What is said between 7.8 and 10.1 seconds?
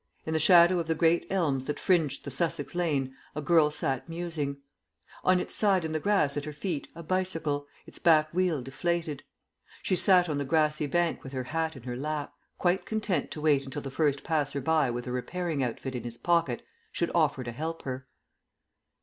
its back wheel deflated. She